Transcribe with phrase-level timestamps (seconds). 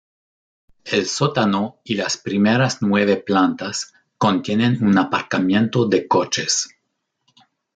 [0.85, 6.71] El sótano y las primeras nueve plantas contienen un aparcamiento de coches.